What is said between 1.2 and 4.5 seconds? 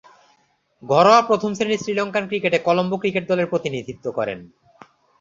প্রথম-শ্রেণীর শ্রীলঙ্কান ক্রিকেটে কলম্বো ক্রিকেট দলের প্রতিনিধিত্ব করেন।